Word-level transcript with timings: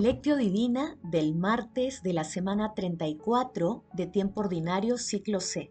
Lectio 0.00 0.38
Divina 0.38 0.96
del 1.02 1.34
martes 1.34 2.02
de 2.02 2.14
la 2.14 2.24
semana 2.24 2.72
34 2.72 3.84
de 3.92 4.06
tiempo 4.06 4.40
ordinario 4.40 4.96
ciclo 4.96 5.40
C. 5.40 5.70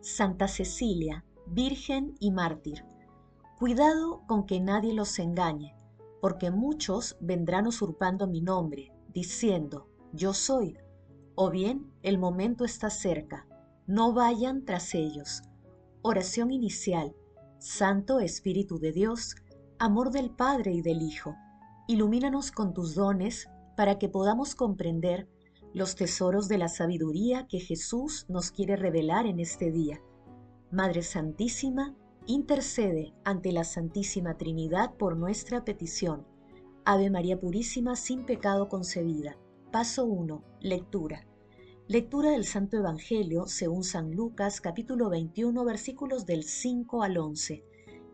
Santa 0.00 0.48
Cecilia, 0.48 1.24
Virgen 1.46 2.16
y 2.18 2.32
Mártir. 2.32 2.84
Cuidado 3.56 4.22
con 4.26 4.46
que 4.46 4.58
nadie 4.58 4.94
los 4.94 5.16
engañe, 5.20 5.76
porque 6.20 6.50
muchos 6.50 7.16
vendrán 7.20 7.68
usurpando 7.68 8.26
mi 8.26 8.40
nombre, 8.40 8.90
diciendo, 9.14 9.86
yo 10.12 10.34
soy, 10.34 10.76
o 11.36 11.48
bien 11.48 11.88
el 12.02 12.18
momento 12.18 12.64
está 12.64 12.90
cerca, 12.90 13.46
no 13.86 14.12
vayan 14.12 14.64
tras 14.64 14.92
ellos. 14.92 15.42
Oración 16.02 16.50
inicial. 16.50 17.14
Santo 17.60 18.18
Espíritu 18.18 18.80
de 18.80 18.90
Dios, 18.90 19.36
amor 19.78 20.10
del 20.10 20.30
Padre 20.30 20.72
y 20.72 20.82
del 20.82 21.00
Hijo, 21.00 21.36
ilumínanos 21.86 22.50
con 22.50 22.74
tus 22.74 22.96
dones 22.96 23.48
para 23.78 23.96
que 23.96 24.08
podamos 24.08 24.56
comprender 24.56 25.28
los 25.72 25.94
tesoros 25.94 26.48
de 26.48 26.58
la 26.58 26.66
sabiduría 26.66 27.46
que 27.46 27.60
Jesús 27.60 28.26
nos 28.28 28.50
quiere 28.50 28.74
revelar 28.74 29.24
en 29.24 29.38
este 29.38 29.70
día. 29.70 30.02
Madre 30.72 31.04
Santísima, 31.04 31.94
intercede 32.26 33.14
ante 33.22 33.52
la 33.52 33.62
Santísima 33.62 34.36
Trinidad 34.36 34.96
por 34.96 35.16
nuestra 35.16 35.64
petición. 35.64 36.26
Ave 36.84 37.08
María 37.08 37.38
Purísima, 37.38 37.94
sin 37.94 38.26
pecado 38.26 38.68
concebida. 38.68 39.38
Paso 39.70 40.06
1. 40.06 40.42
Lectura. 40.60 41.28
Lectura 41.86 42.32
del 42.32 42.46
Santo 42.46 42.78
Evangelio 42.78 43.46
según 43.46 43.84
San 43.84 44.10
Lucas 44.10 44.60
capítulo 44.60 45.08
21 45.08 45.64
versículos 45.64 46.26
del 46.26 46.42
5 46.42 47.04
al 47.04 47.16
11. 47.16 47.62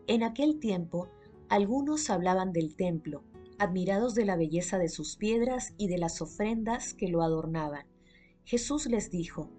En 0.05 0.21
aquel 0.21 0.59
tiempo, 0.59 1.09
algunos 1.49 2.11
hablaban 2.11 2.53
del 2.53 2.75
templo 2.75 3.23
admirados 3.59 4.15
de 4.15 4.25
la 4.25 4.35
belleza 4.35 4.77
de 4.77 4.89
sus 4.89 5.15
piedras 5.15 5.73
y 5.77 5.87
de 5.87 5.97
las 5.97 6.21
ofrendas 6.21 6.93
que 6.93 7.07
lo 7.07 7.21
adornaban. 7.21 7.85
Jesús 8.43 8.85
les 8.87 9.09
dijo, 9.09 9.49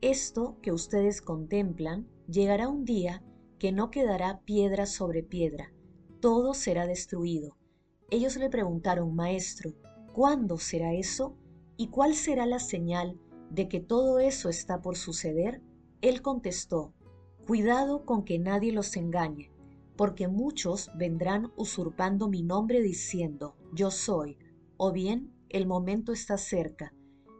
Esto 0.00 0.58
que 0.62 0.72
ustedes 0.72 1.20
contemplan 1.20 2.08
llegará 2.28 2.68
un 2.68 2.84
día 2.84 3.22
que 3.58 3.72
no 3.72 3.90
quedará 3.90 4.40
piedra 4.44 4.86
sobre 4.86 5.22
piedra, 5.22 5.72
todo 6.20 6.54
será 6.54 6.86
destruido. 6.86 7.56
Ellos 8.10 8.36
le 8.36 8.50
preguntaron, 8.50 9.14
Maestro, 9.14 9.74
¿cuándo 10.12 10.58
será 10.58 10.94
eso? 10.94 11.36
¿Y 11.76 11.88
cuál 11.88 12.14
será 12.14 12.46
la 12.46 12.58
señal 12.58 13.18
de 13.50 13.68
que 13.68 13.80
todo 13.80 14.18
eso 14.18 14.48
está 14.48 14.80
por 14.80 14.96
suceder? 14.96 15.62
Él 16.00 16.22
contestó, 16.22 16.94
Cuidado 17.46 18.04
con 18.04 18.24
que 18.24 18.38
nadie 18.38 18.72
los 18.72 18.96
engañe 18.96 19.50
porque 20.00 20.28
muchos 20.28 20.90
vendrán 20.94 21.52
usurpando 21.56 22.26
mi 22.26 22.42
nombre 22.42 22.80
diciendo, 22.80 23.54
yo 23.74 23.90
soy, 23.90 24.38
o 24.78 24.92
bien, 24.92 25.30
el 25.50 25.66
momento 25.66 26.14
está 26.14 26.38
cerca, 26.38 26.94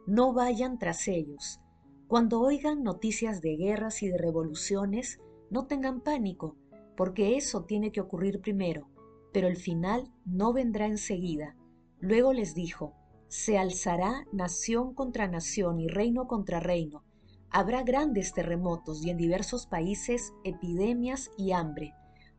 no 0.05 0.31
vayan 0.31 0.77
tras 0.77 1.07
ellos. 1.07 1.59
Cuando 2.07 2.39
oigan 2.39 2.83
noticias 2.83 3.41
de 3.41 3.55
guerras 3.55 4.03
y 4.03 4.09
de 4.09 4.19
revoluciones, 4.19 5.19
no 5.49 5.65
tengan 5.65 6.01
pánico, 6.01 6.55
porque 6.95 7.35
eso 7.35 7.63
tiene 7.63 7.91
que 7.91 7.99
ocurrir 7.99 8.41
primero, 8.41 8.91
pero 9.33 9.47
el 9.47 9.57
final 9.57 10.13
no 10.23 10.53
vendrá 10.53 10.85
enseguida. 10.85 11.57
Luego 11.97 12.31
les 12.31 12.53
dijo, 12.53 12.93
se 13.27 13.57
alzará 13.57 14.27
nación 14.31 14.93
contra 14.93 15.27
nación 15.27 15.79
y 15.79 15.87
reino 15.87 16.27
contra 16.27 16.59
reino. 16.59 17.03
Habrá 17.49 17.81
grandes 17.81 18.35
terremotos 18.35 19.03
y 19.03 19.09
en 19.09 19.17
diversos 19.17 19.65
países 19.65 20.31
epidemias 20.43 21.31
y 21.39 21.53
hambre 21.53 21.95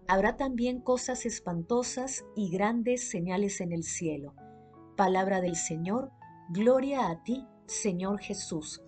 Habrá 0.09 0.37
también 0.37 0.81
cosas 0.81 1.25
espantosas 1.27 2.25
y 2.35 2.51
grandes 2.51 3.09
señales 3.09 3.61
en 3.61 3.73
el 3.73 3.85
cielo. 3.85 4.35
Palabra 4.97 5.41
del 5.41 5.57
Señor, 5.57 6.11
gloria 6.51 7.09
a 7.09 7.23
ti, 7.23 7.47
Señor 7.67 8.21
Jesús. 8.21 8.83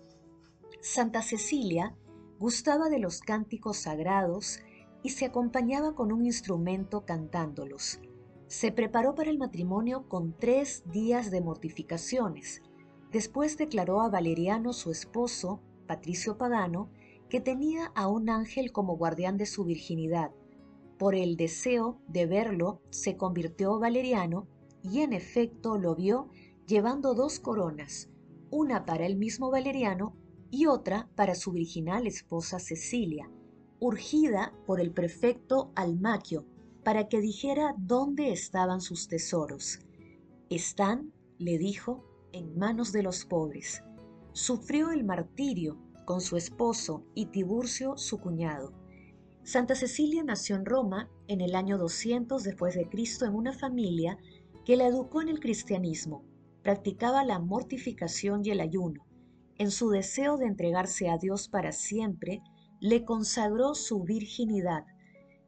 Santa 0.81 1.21
Cecilia 1.21 1.95
gustaba 2.37 2.89
de 2.89 2.99
los 2.99 3.21
cánticos 3.21 3.77
sagrados 3.77 4.59
y 5.03 5.09
se 5.09 5.25
acompañaba 5.25 5.95
con 5.95 6.11
un 6.11 6.25
instrumento 6.25 7.05
cantándolos. 7.05 7.99
Se 8.47 8.71
preparó 8.71 9.15
para 9.15 9.31
el 9.31 9.39
matrimonio 9.39 10.07
con 10.07 10.37
tres 10.37 10.83
días 10.91 11.31
de 11.31 11.41
mortificaciones. 11.41 12.61
Después 13.11 13.57
declaró 13.57 14.01
a 14.01 14.09
Valeriano, 14.09 14.73
su 14.73 14.91
esposo, 14.91 15.61
Patricio 15.87 16.37
Pagano, 16.37 16.91
que 17.29 17.39
tenía 17.39 17.91
a 17.95 18.07
un 18.07 18.29
ángel 18.29 18.71
como 18.71 18.97
guardián 18.97 19.37
de 19.37 19.45
su 19.45 19.63
virginidad 19.63 20.31
por 20.97 21.15
el 21.15 21.35
deseo 21.35 21.99
de 22.07 22.25
verlo, 22.25 22.81
se 22.89 23.17
convirtió 23.17 23.79
Valeriano 23.79 24.47
y 24.83 25.01
en 25.01 25.13
efecto 25.13 25.77
lo 25.77 25.95
vio 25.95 26.29
llevando 26.67 27.13
dos 27.13 27.39
coronas, 27.39 28.09
una 28.49 28.85
para 28.85 29.05
el 29.05 29.17
mismo 29.17 29.51
Valeriano 29.51 30.15
y 30.51 30.67
otra 30.67 31.09
para 31.15 31.35
su 31.35 31.51
virginal 31.51 32.07
esposa 32.07 32.59
Cecilia, 32.59 33.29
urgida 33.79 34.53
por 34.65 34.79
el 34.79 34.91
prefecto 34.91 35.71
Almaquio 35.75 36.45
para 36.83 37.07
que 37.07 37.19
dijera 37.19 37.75
dónde 37.77 38.31
estaban 38.31 38.79
sus 38.79 39.07
tesoros. 39.07 39.79
Están, 40.49 41.11
le 41.39 41.57
dijo, 41.57 42.05
en 42.31 42.57
manos 42.57 42.91
de 42.91 43.03
los 43.03 43.25
pobres. 43.25 43.83
Sufrió 44.33 44.91
el 44.91 45.03
martirio 45.03 45.77
con 46.05 46.21
su 46.21 46.37
esposo 46.37 47.03
y 47.15 47.27
Tiburcio 47.27 47.97
su 47.97 48.19
cuñado 48.19 48.84
Santa 49.45 49.75
Cecilia 49.75 50.23
nació 50.23 50.55
en 50.55 50.65
Roma 50.65 51.07
en 51.27 51.39
el 51.39 51.53
año 51.53 51.77
200 51.77 52.43
después 52.43 52.73
de 52.73 52.89
Cristo 52.89 53.25
en 53.25 53.35
una 53.35 53.53
familia 53.53 54.17
que 54.65 54.75
la 54.75 54.87
educó 54.87 55.21
en 55.21 55.29
el 55.29 55.39
cristianismo. 55.39 56.25
Practicaba 56.63 57.23
la 57.23 57.37
mortificación 57.37 58.43
y 58.43 58.49
el 58.49 58.59
ayuno. 58.59 59.05
En 59.59 59.69
su 59.69 59.91
deseo 59.91 60.37
de 60.37 60.47
entregarse 60.47 61.09
a 61.09 61.19
Dios 61.19 61.47
para 61.47 61.73
siempre, 61.73 62.41
le 62.79 63.05
consagró 63.05 63.75
su 63.75 64.01
virginidad. 64.01 64.83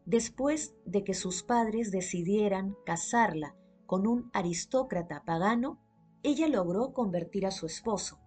Después 0.05 0.75
de 0.85 1.03
que 1.03 1.15
sus 1.15 1.41
padres 1.41 1.89
decidieran 1.89 2.75
casarla 2.85 3.55
con 3.87 4.05
un 4.05 4.29
aristócrata 4.31 5.23
pagano, 5.25 5.81
ella 6.21 6.47
logró 6.47 6.93
convertir 6.93 7.47
a 7.47 7.51
su 7.51 7.65
esposo. 7.65 8.19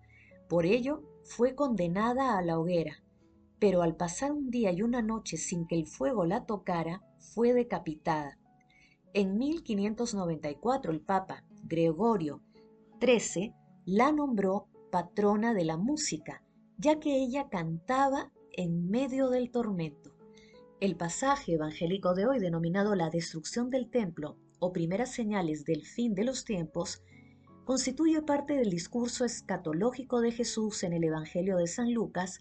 Por 0.49 0.67
ello, 0.67 1.05
fue 1.23 1.55
condenada 1.55 2.37
a 2.37 2.43
la 2.43 2.59
hoguera 2.59 3.05
pero 3.61 3.83
al 3.83 3.95
pasar 3.95 4.33
un 4.33 4.51
día 4.51 4.73
y 4.73 4.83
una 4.83 5.03
noche 5.03 5.37
sin 5.37 5.67
que 5.67 5.77
el 5.77 5.87
fuego 5.87 6.25
la 6.25 6.47
tocara, 6.47 7.03
fue 7.19 7.53
decapitada. 7.53 8.39
En 9.13 9.37
1594 9.37 10.91
el 10.91 11.01
Papa 11.01 11.45
Gregorio 11.65 12.43
XIII 13.01 13.55
la 13.85 14.13
nombró 14.13 14.67
patrona 14.91 15.55
de 15.55 15.65
la 15.65 15.77
música, 15.77 16.43
ya 16.79 16.99
que 16.99 17.23
ella 17.23 17.49
cantaba 17.49 18.33
en 18.53 18.89
medio 18.89 19.29
del 19.29 19.51
tormento. 19.51 20.11
El 20.81 20.97
pasaje 20.97 21.53
evangélico 21.53 22.15
de 22.15 22.27
hoy, 22.27 22.39
denominado 22.39 22.95
la 22.95 23.11
destrucción 23.11 23.69
del 23.69 23.91
templo 23.91 24.39
o 24.59 24.73
primeras 24.73 25.13
señales 25.13 25.65
del 25.65 25.85
fin 25.85 26.15
de 26.15 26.25
los 26.25 26.45
tiempos, 26.45 27.03
constituye 27.65 28.23
parte 28.23 28.55
del 28.55 28.71
discurso 28.71 29.25
escatológico 29.25 30.21
de 30.21 30.33
Jesús 30.33 30.83
en 30.83 30.95
el 30.95 31.05
Evangelio 31.05 31.57
de 31.59 31.67
San 31.67 31.93
Lucas, 31.93 32.41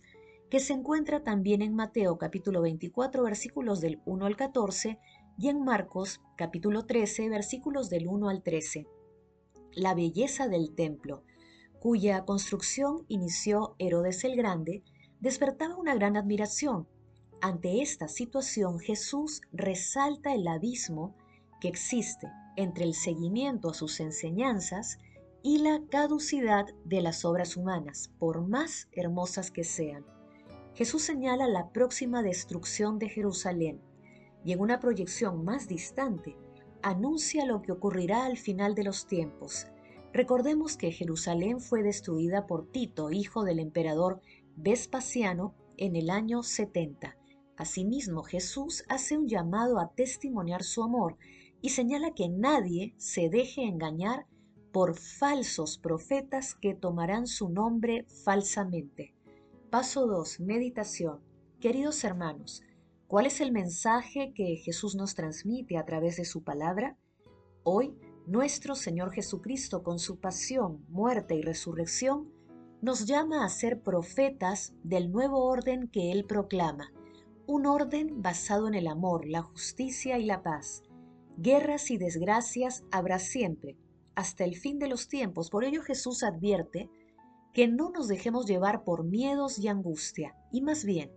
que 0.49 0.59
se 0.59 0.73
encuentra 0.73 1.23
también 1.23 1.61
en 1.61 1.75
Mateo 1.75 2.17
capítulo 2.17 2.61
24 2.61 3.23
versículos 3.23 3.81
del 3.81 4.01
1 4.05 4.25
al 4.25 4.35
14 4.35 4.99
y 5.37 5.47
en 5.47 5.63
Marcos 5.63 6.21
capítulo 6.35 6.85
13 6.85 7.29
versículos 7.29 7.89
del 7.89 8.07
1 8.07 8.29
al 8.29 8.41
13. 8.41 8.87
La 9.73 9.93
belleza 9.93 10.47
del 10.47 10.73
templo, 10.73 11.23
cuya 11.79 12.25
construcción 12.25 13.05
inició 13.07 13.75
Herodes 13.77 14.23
el 14.23 14.35
Grande, 14.35 14.83
despertaba 15.19 15.77
una 15.77 15.93
gran 15.93 16.17
admiración. 16.17 16.87
Ante 17.41 17.81
esta 17.81 18.07
situación 18.07 18.79
Jesús 18.79 19.41
resalta 19.51 20.33
el 20.33 20.47
abismo 20.47 21.15
que 21.61 21.67
existe 21.67 22.27
entre 22.55 22.85
el 22.85 22.95
seguimiento 22.95 23.69
a 23.69 23.73
sus 23.75 23.99
enseñanzas 23.99 24.97
y 25.43 25.59
la 25.59 25.79
caducidad 25.89 26.65
de 26.85 27.01
las 27.01 27.23
obras 27.23 27.55
humanas, 27.55 28.11
por 28.17 28.45
más 28.47 28.89
hermosas 28.91 29.51
que 29.51 29.63
sean. 29.63 30.05
Jesús 30.79 31.01
señala 31.01 31.49
la 31.49 31.73
próxima 31.73 32.23
destrucción 32.23 32.99
de 32.99 33.09
Jerusalén 33.09 33.81
y 34.45 34.53
en 34.53 34.61
una 34.61 34.79
proyección 34.79 35.43
más 35.43 35.67
distante 35.67 36.37
anuncia 36.81 37.45
lo 37.45 37.61
que 37.61 37.73
ocurrirá 37.73 38.25
al 38.25 38.37
final 38.37 38.75
de 38.75 38.85
los 38.85 39.05
tiempos. 39.05 39.67
Recordemos 40.13 40.77
que 40.77 40.93
Jerusalén 40.93 41.59
fue 41.59 41.83
destruida 41.83 42.47
por 42.47 42.71
Tito, 42.71 43.11
hijo 43.11 43.43
del 43.43 43.59
emperador 43.59 44.21
Vespasiano, 44.55 45.53
en 45.75 45.97
el 45.97 46.09
año 46.09 46.43
70. 46.43 47.17
Asimismo, 47.57 48.23
Jesús 48.23 48.85
hace 48.87 49.17
un 49.17 49.27
llamado 49.27 49.81
a 49.81 49.89
testimoniar 49.89 50.63
su 50.63 50.81
amor 50.81 51.17
y 51.61 51.71
señala 51.71 52.13
que 52.13 52.29
nadie 52.29 52.93
se 52.95 53.27
deje 53.27 53.63
engañar 53.63 54.27
por 54.71 54.95
falsos 54.95 55.77
profetas 55.77 56.55
que 56.55 56.73
tomarán 56.73 57.27
su 57.27 57.49
nombre 57.49 58.05
falsamente. 58.23 59.13
Paso 59.69 60.07
2. 60.07 60.39
Meditación. 60.39 61.19
Queridos 61.59 62.03
hermanos, 62.03 62.63
¿cuál 63.05 63.27
es 63.27 63.39
el 63.39 63.51
mensaje 63.51 64.33
que 64.33 64.55
Jesús 64.55 64.95
nos 64.95 65.13
transmite 65.13 65.77
a 65.77 65.85
través 65.85 66.17
de 66.17 66.25
su 66.25 66.43
palabra? 66.43 66.97
Hoy 67.61 67.95
nuestro 68.25 68.73
Señor 68.73 69.11
Jesucristo, 69.11 69.83
con 69.83 69.99
su 69.99 70.19
pasión, 70.19 70.83
muerte 70.89 71.35
y 71.35 71.43
resurrección, 71.43 72.31
nos 72.81 73.05
llama 73.05 73.45
a 73.45 73.49
ser 73.49 73.83
profetas 73.83 74.73
del 74.81 75.11
nuevo 75.11 75.45
orden 75.45 75.87
que 75.87 76.11
Él 76.11 76.25
proclama, 76.25 76.91
un 77.45 77.67
orden 77.67 78.23
basado 78.23 78.67
en 78.67 78.73
el 78.73 78.87
amor, 78.87 79.27
la 79.27 79.43
justicia 79.43 80.17
y 80.17 80.25
la 80.25 80.41
paz. 80.41 80.81
Guerras 81.37 81.91
y 81.91 81.99
desgracias 81.99 82.85
habrá 82.89 83.19
siempre, 83.19 83.77
hasta 84.15 84.45
el 84.45 84.55
fin 84.55 84.79
de 84.79 84.87
los 84.87 85.07
tiempos. 85.07 85.51
Por 85.51 85.63
ello 85.63 85.83
Jesús 85.83 86.23
advierte 86.23 86.89
que 87.53 87.67
no 87.67 87.89
nos 87.89 88.07
dejemos 88.07 88.45
llevar 88.45 88.83
por 88.83 89.03
miedos 89.03 89.59
y 89.59 89.67
angustia, 89.67 90.35
y 90.51 90.61
más 90.61 90.85
bien, 90.85 91.11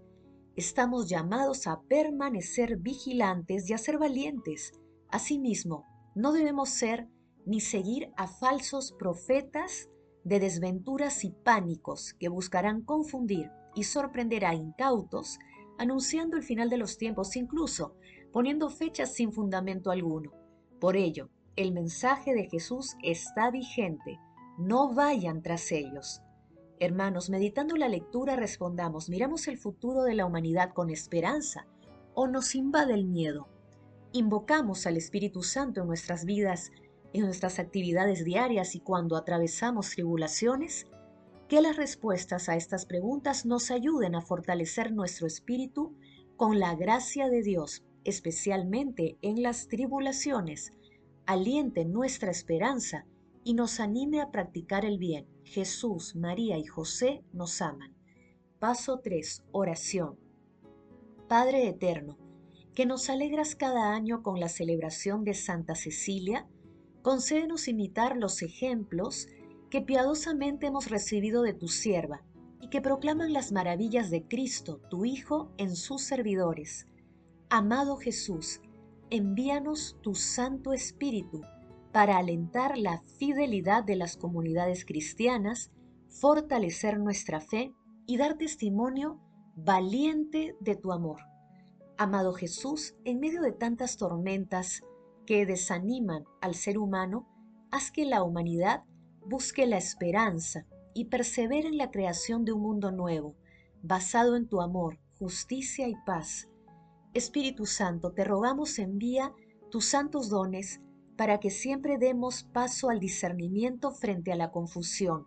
estamos 0.56 1.08
llamados 1.08 1.67
a 1.67 1.81
permanecer 1.82 2.79
vigilantes 2.79 3.69
y 3.69 3.73
a 3.73 3.79
ser 3.79 3.99
valientes. 3.99 4.73
Asimismo, 5.08 5.87
no 6.14 6.32
debemos 6.32 6.69
ser 6.70 7.08
ni 7.46 7.61
seguir 7.61 8.11
a 8.17 8.26
falsos 8.26 8.93
profetas 8.99 9.88
de 10.25 10.40
desventuras 10.40 11.25
y 11.25 11.31
pánicos 11.31 12.14
que 12.14 12.29
buscarán 12.29 12.82
confundir 12.82 13.50
y 13.75 13.85
sorprender 13.85 14.44
a 14.44 14.55
incautos 14.55 15.38
anunciando 15.78 16.37
el 16.37 16.43
final 16.43 16.70
de 16.70 16.76
los 16.76 16.99
tiempos, 16.99 17.35
incluso 17.37 17.96
poniendo 18.32 18.70
fechas 18.70 19.14
sin 19.14 19.32
fundamento 19.32 19.90
alguno. 19.90 20.32
Por 20.81 20.96
ello, 20.96 21.31
el 21.56 21.73
mensaje 21.73 22.35
de 22.35 22.49
Jesús 22.49 22.96
está 23.02 23.50
vigente. 23.50 24.19
No 24.64 24.94
vayan 24.94 25.43
tras 25.43 25.73
ellos. 25.73 26.23
Hermanos, 26.79 27.31
meditando 27.31 27.75
la 27.75 27.88
lectura 27.88 28.37
respondamos, 28.37 29.09
¿miramos 29.09 29.49
el 29.49 29.59
futuro 29.59 30.05
de 30.05 30.14
la 30.14 30.25
humanidad 30.25 30.73
con 30.73 30.88
esperanza 30.88 31.67
o 32.14 32.29
nos 32.29 32.55
invade 32.55 32.94
el 32.94 33.05
miedo? 33.05 33.49
¿Invocamos 34.12 34.87
al 34.87 34.97
Espíritu 34.97 35.43
Santo 35.43 35.81
en 35.81 35.88
nuestras 35.88 36.25
vidas, 36.25 36.70
en 37.12 37.23
nuestras 37.23 37.59
actividades 37.59 38.25
diarias 38.25 38.76
y 38.76 38.81
cuando 38.81 39.17
atravesamos 39.17 39.91
tribulaciones? 39.91 40.87
que 41.49 41.61
las 41.61 41.76
respuestas 41.76 42.49
a 42.49 42.55
estas 42.56 42.87
preguntas 42.87 43.44
nos 43.44 43.70
ayuden 43.70 44.14
a 44.14 44.23
fortalecer 44.23 44.93
nuestro 44.93 45.26
espíritu 45.26 45.94
con 46.37 46.61
la 46.61 46.76
gracia 46.76 47.29
de 47.29 47.43
Dios, 47.43 47.85
especialmente 48.05 49.19
en 49.20 49.43
las 49.43 49.69
tribulaciones, 49.69 50.73
aliente 51.26 51.85
nuestra 51.85 52.31
esperanza 52.31 53.06
y 53.44 53.54
nos 53.54 53.80
anime 53.80 54.20
a 54.20 54.30
practicar 54.30 54.84
el 54.84 54.98
bien. 54.98 55.26
Jesús, 55.44 56.14
María 56.16 56.58
y 56.58 56.64
José 56.64 57.24
nos 57.32 57.60
aman. 57.60 57.94
Paso 58.58 59.00
3. 59.00 59.44
Oración. 59.52 60.18
Padre 61.28 61.68
Eterno, 61.68 62.18
que 62.74 62.86
nos 62.86 63.10
alegras 63.10 63.54
cada 63.56 63.94
año 63.94 64.22
con 64.22 64.38
la 64.38 64.48
celebración 64.48 65.24
de 65.24 65.34
Santa 65.34 65.74
Cecilia, 65.74 66.46
concédenos 67.02 67.68
imitar 67.68 68.16
los 68.16 68.42
ejemplos 68.42 69.28
que 69.70 69.80
piadosamente 69.80 70.66
hemos 70.66 70.90
recibido 70.90 71.42
de 71.42 71.54
tu 71.54 71.68
sierva 71.68 72.22
y 72.60 72.68
que 72.68 72.80
proclaman 72.80 73.32
las 73.32 73.52
maravillas 73.52 74.10
de 74.10 74.24
Cristo, 74.28 74.80
tu 74.88 75.04
Hijo, 75.04 75.50
en 75.58 75.74
sus 75.74 76.02
servidores. 76.02 76.86
Amado 77.50 77.96
Jesús, 77.96 78.60
envíanos 79.10 79.98
tu 80.02 80.14
Santo 80.14 80.72
Espíritu 80.72 81.42
para 81.92 82.16
alentar 82.16 82.78
la 82.78 83.02
fidelidad 83.18 83.84
de 83.84 83.96
las 83.96 84.16
comunidades 84.16 84.84
cristianas, 84.84 85.70
fortalecer 86.08 86.98
nuestra 86.98 87.40
fe 87.40 87.74
y 88.06 88.16
dar 88.16 88.38
testimonio 88.38 89.20
valiente 89.54 90.56
de 90.60 90.76
tu 90.76 90.92
amor. 90.92 91.20
Amado 91.98 92.32
Jesús, 92.32 92.94
en 93.04 93.20
medio 93.20 93.42
de 93.42 93.52
tantas 93.52 93.98
tormentas 93.98 94.82
que 95.26 95.44
desaniman 95.46 96.24
al 96.40 96.54
ser 96.54 96.78
humano, 96.78 97.28
haz 97.70 97.90
que 97.90 98.06
la 98.06 98.22
humanidad 98.22 98.84
busque 99.26 99.66
la 99.66 99.76
esperanza 99.76 100.66
y 100.94 101.06
persevere 101.06 101.68
en 101.68 101.76
la 101.76 101.90
creación 101.90 102.44
de 102.44 102.52
un 102.52 102.62
mundo 102.62 102.90
nuevo, 102.90 103.36
basado 103.82 104.36
en 104.36 104.48
tu 104.48 104.60
amor, 104.60 104.98
justicia 105.18 105.88
y 105.88 105.94
paz. 106.06 106.48
Espíritu 107.14 107.66
Santo, 107.66 108.12
te 108.12 108.24
rogamos 108.24 108.78
envía 108.78 109.32
tus 109.70 109.84
santos 109.84 110.28
dones 110.28 110.80
para 111.17 111.38
que 111.41 111.50
siempre 111.50 111.99
demos 111.99 112.44
paso 112.44 112.91
al 112.91 113.00
discernimiento 113.00 113.91
frente 113.91 114.32
a 114.32 114.37
la 114.37 114.50
confusión, 114.50 115.26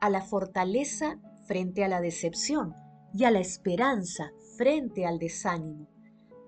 a 0.00 0.10
la 0.10 0.22
fortaleza 0.22 1.18
frente 1.46 1.84
a 1.84 1.88
la 1.88 2.00
decepción 2.00 2.74
y 3.14 3.24
a 3.24 3.30
la 3.30 3.40
esperanza 3.40 4.32
frente 4.56 5.06
al 5.06 5.18
desánimo. 5.18 5.88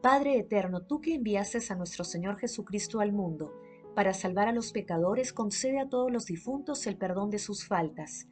Padre 0.02 0.38
eterno, 0.38 0.82
tú 0.82 1.00
que 1.00 1.14
enviases 1.14 1.70
a 1.70 1.74
nuestro 1.74 2.04
Señor 2.04 2.38
Jesucristo 2.38 3.00
al 3.00 3.12
mundo, 3.12 3.52
para 3.94 4.14
salvar 4.14 4.46
a 4.46 4.52
los 4.52 4.70
pecadores, 4.70 5.32
concede 5.32 5.80
a 5.80 5.88
todos 5.88 6.12
los 6.12 6.26
difuntos 6.26 6.86
el 6.86 6.96
perdón 6.96 7.30
de 7.30 7.38
sus 7.38 7.66
faltas. 7.66 8.28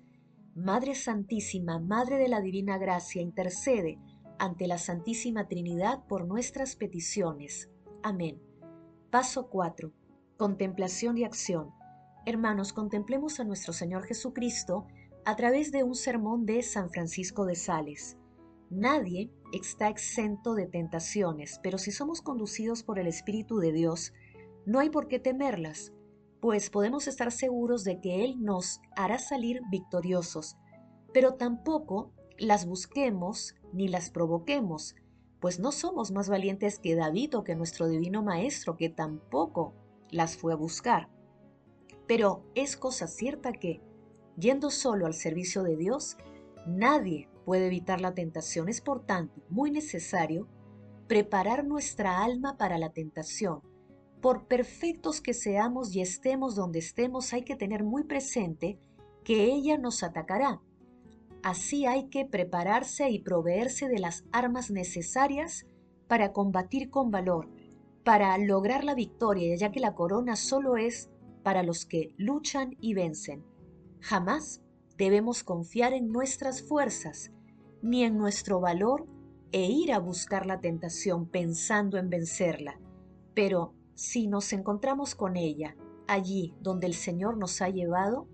Madre 0.55 0.94
Santísima, 0.94 1.81
Madre 1.81 2.19
de 2.19 2.29
la 2.29 2.41
Divina 2.41 2.79
Gracia, 2.79 3.21
intercede 3.21 3.99
ante 4.38 4.69
la 4.69 4.79
Santísima 4.79 5.49
Trinidad 5.49 6.06
por 6.06 6.27
nuestras 6.27 6.77
peticiones. 6.77 7.69
Amén. 8.03 8.41
Paso 9.11 9.49
4. 9.49 9.93
Contemplación 10.37 11.17
y 11.17 11.25
acción. 11.25 11.73
Hermanos, 12.27 12.75
contemplemos 12.75 13.41
a 13.41 13.44
nuestro 13.44 13.73
Señor 13.73 14.03
Jesucristo 14.03 14.87
a 15.25 15.35
través 15.35 15.73
de 15.73 15.83
un 15.83 15.94
sermón 15.94 16.44
de 16.44 16.62
San 16.62 16.91
Francisco 16.91 17.47
de 17.47 17.55
Sales. 17.55 18.19
Nadie 18.69 19.31
está 19.55 19.88
exento 19.88 20.55
de 20.55 20.67
tentaciones, 20.67 21.59
pero 21.62 21.79
si 21.79 21.91
somos 21.91 22.21
conducidos 22.21 22.83
por 22.83 22.99
el 22.99 23.06
Espíritu 23.06 23.61
de 23.61 23.73
Dios, 23.73 24.12
no 24.67 24.79
hay 24.79 24.91
por 24.91 25.09
qué 25.09 25.19
temerlas, 25.19 25.94
pues 26.43 26.69
podemos 26.69 27.09
estar 27.09 27.33
seguros 27.33 27.83
de 27.83 27.99
que 28.03 28.23
Él 28.23 28.37
nos 28.38 28.83
hará 28.94 29.19
salir 29.19 29.62
victoriosos, 29.71 30.59
pero 31.15 31.37
tampoco 31.37 32.12
las 32.37 32.67
busquemos 32.67 33.55
ni 33.73 33.88
las 33.88 34.11
provoquemos, 34.11 34.97
pues 35.41 35.61
no 35.61 35.73
somos 35.73 36.12
más 36.12 36.29
valientes 36.29 36.79
que 36.79 36.94
David 36.94 37.38
o 37.38 37.43
que 37.43 37.56
nuestro 37.56 37.88
divino 37.88 38.23
Maestro, 38.23 38.77
que 38.77 38.91
tampoco 38.91 39.86
las 40.11 40.37
fue 40.37 40.53
a 40.53 40.56
buscar. 40.56 41.08
Pero 42.06 42.45
es 42.54 42.76
cosa 42.76 43.07
cierta 43.07 43.52
que, 43.52 43.80
yendo 44.37 44.71
solo 44.71 45.07
al 45.07 45.14
servicio 45.14 45.62
de 45.62 45.76
Dios, 45.76 46.16
nadie 46.66 47.28
puede 47.45 47.66
evitar 47.66 48.00
la 48.00 48.14
tentación. 48.14 48.69
Es 48.69 48.80
por 48.80 49.04
tanto 49.04 49.42
muy 49.49 49.71
necesario 49.71 50.49
preparar 51.07 51.64
nuestra 51.64 52.25
alma 52.25 52.57
para 52.57 52.78
la 52.78 52.90
tentación, 52.90 53.61
por 54.21 54.47
perfectos 54.47 55.21
que 55.21 55.35
seamos 55.35 55.95
y 55.95 56.00
estemos 56.00 56.57
donde 56.57 56.80
estemos, 56.80 57.33
hay 57.33 57.42
que 57.42 57.57
tener 57.57 57.85
muy 57.85 58.04
presente 58.04 58.78
que 59.25 59.45
ella 59.45 59.78
nos 59.78 60.02
atacará. 60.02 60.61
Así 61.42 61.87
hay 61.87 62.09
que 62.09 62.25
prepararse 62.25 63.09
y 63.11 63.21
proveerse 63.21 63.88
de 63.88 64.00
las 64.00 64.25
armas 64.33 64.71
necesarias 64.71 65.66
para 66.09 66.33
combatir 66.33 66.90
con 66.90 67.11
valor, 67.11 67.49
para 68.06 68.38
lograr 68.38 68.84
la 68.84 68.94
victoria, 68.94 69.56
ya 69.56 69.72
que 69.72 69.80
la 69.80 69.96
corona 69.96 70.36
solo 70.36 70.76
es 70.76 71.10
para 71.42 71.64
los 71.64 71.84
que 71.86 72.14
luchan 72.16 72.76
y 72.80 72.94
vencen. 72.94 73.44
Jamás 73.98 74.62
debemos 74.96 75.42
confiar 75.42 75.92
en 75.92 76.12
nuestras 76.12 76.62
fuerzas, 76.62 77.32
ni 77.82 78.04
en 78.04 78.16
nuestro 78.16 78.60
valor 78.60 79.08
e 79.50 79.68
ir 79.68 79.92
a 79.92 79.98
buscar 79.98 80.46
la 80.46 80.60
tentación 80.60 81.26
pensando 81.28 81.98
en 81.98 82.08
vencerla. 82.08 82.78
Pero 83.34 83.75
si 83.96 84.28
nos 84.28 84.52
encontramos 84.52 85.16
con 85.16 85.36
ella 85.36 85.75
allí 86.06 86.54
donde 86.60 86.86
el 86.86 86.94
Señor 86.94 87.36
nos 87.36 87.60
ha 87.60 87.70
llevado, 87.70 88.28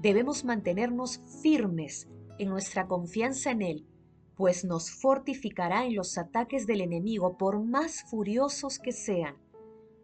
debemos 0.00 0.44
mantenernos 0.44 1.20
firmes 1.42 2.08
en 2.38 2.48
nuestra 2.48 2.86
confianza 2.86 3.50
en 3.50 3.62
Él, 3.62 3.86
pues 4.36 4.64
nos 4.64 4.90
fortificará 4.90 5.86
en 5.86 5.96
los 5.96 6.18
ataques 6.18 6.66
del 6.66 6.82
enemigo 6.82 7.36
por 7.36 7.62
más 7.62 8.02
furiosos 8.02 8.78
que 8.78 8.92
sean. 8.92 9.36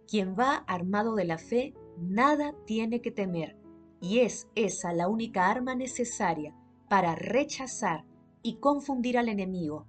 Quien 0.09 0.35
va 0.39 0.65
armado 0.67 1.15
de 1.15 1.25
la 1.25 1.39
fe, 1.39 1.75
nada 1.99 2.55
tiene 2.67 3.01
que 3.01 3.11
temer, 3.11 3.57
y 4.01 4.21
es 4.21 4.49
esa 4.55 4.93
la 4.93 5.09
única 5.09 5.51
arma 5.51 5.75
necesaria 5.75 6.55
para 6.89 7.15
rechazar 7.15 8.05
y 8.43 8.57
confundir 8.57 9.19
al 9.19 9.29
enemigo. 9.29 9.87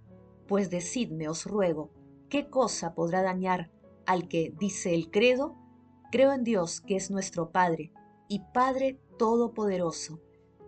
Pues 0.47 0.69
decidme, 0.69 1.29
os 1.29 1.45
ruego, 1.45 1.91
¿qué 2.29 2.49
cosa 2.49 2.93
podrá 2.93 3.21
dañar 3.23 3.71
al 4.05 4.27
que 4.27 4.53
dice 4.59 4.93
el 4.93 5.09
credo, 5.09 5.55
creo 6.11 6.33
en 6.33 6.43
Dios 6.43 6.81
que 6.81 6.95
es 6.95 7.11
nuestro 7.11 7.51
Padre 7.51 7.91
y 8.27 8.39
Padre 8.53 8.99
Todopoderoso. 9.17 10.21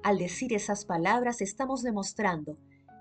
Al 0.03 0.17
decir 0.17 0.53
esas 0.53 0.85
palabras 0.85 1.41
estamos 1.41 1.81
demostrando 1.81 2.57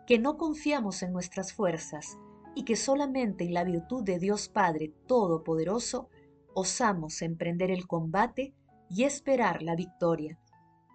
que 0.07 0.19
no 0.19 0.37
confiamos 0.37 1.03
en 1.03 1.13
nuestras 1.13 1.53
fuerzas 1.53 2.19
y 2.55 2.65
que 2.65 2.77
solamente 2.77 3.45
en 3.45 3.55
la 3.55 3.65
virtud 3.65 4.05
de 4.05 4.19
Dios 4.19 4.49
Padre 4.49 4.95
Todopoderoso 5.07 6.09
osamos 6.55 7.23
emprender 7.23 7.71
el 7.71 7.87
combate 7.87 8.55
y 8.91 9.05
esperar 9.05 9.63
la 9.63 9.75
victoria. 9.75 10.39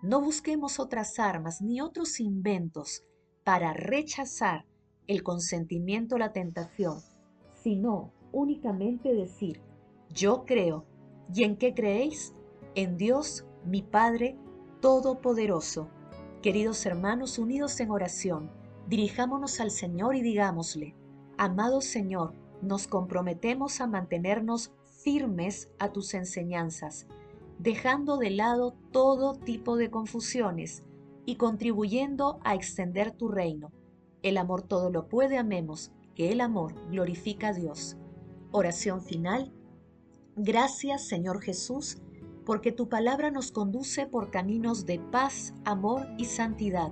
No 0.02 0.22
busquemos 0.22 0.80
otras 0.80 1.20
armas 1.20 1.62
ni 1.62 1.82
otros 1.82 2.20
inventos 2.20 3.04
para 3.44 3.74
rechazar 3.74 4.66
el 5.08 5.24
consentimiento 5.24 6.16
a 6.16 6.20
la 6.20 6.32
tentación, 6.32 7.00
sino 7.64 8.14
únicamente 8.32 9.14
decir, 9.14 9.62
yo 10.10 10.46
creo, 10.46 10.86
¿y 11.34 11.44
en 11.44 11.58
qué 11.58 11.74
creéis? 11.74 12.34
en 12.76 12.98
Dios, 12.98 13.46
mi 13.66 13.82
Padre 13.82 14.38
Todopoderoso. 14.82 15.90
Queridos 16.42 16.86
hermanos 16.86 17.38
unidos 17.38 17.80
en 17.80 17.92
oración, 17.92 18.52
dirijámonos 18.90 19.60
al 19.60 19.70
Señor 19.70 20.16
y 20.16 20.22
digámosle, 20.22 20.96
amado 21.38 21.80
Señor, 21.80 22.34
nos 22.64 22.88
comprometemos 22.88 23.82
a 23.82 23.88
mantenernos 23.88 24.74
firmes 25.04 25.70
a 25.78 25.92
tus 25.92 26.16
enseñanzas, 26.16 27.06
dejando 27.60 28.18
de 28.18 28.32
lado 28.32 28.76
todo 28.92 29.36
tipo 29.36 29.78
de 29.78 29.92
confusiones 29.92 30.82
y 31.26 31.36
contribuyendo 31.36 32.40
a 32.44 32.56
extender 32.56 33.12
tu 33.12 33.28
reino. 33.28 33.72
El 34.24 34.38
amor 34.38 34.64
todo 34.64 34.90
lo 34.90 35.08
puede, 35.08 35.38
amemos, 35.38 35.92
que 36.16 36.32
el 36.32 36.42
amor 36.42 36.74
glorifica 36.90 37.50
a 37.50 37.54
Dios. 37.54 37.96
Oración 38.52 39.02
final. 39.02 39.54
Gracias 40.36 41.08
Señor 41.08 41.42
Jesús, 41.42 42.02
porque 42.44 42.72
tu 42.72 42.90
palabra 42.90 43.30
nos 43.30 43.52
conduce 43.52 44.08
por 44.08 44.32
caminos 44.32 44.88
de 44.88 44.98
paz, 44.98 45.54
amor 45.64 46.08
y 46.18 46.26
santidad. 46.26 46.92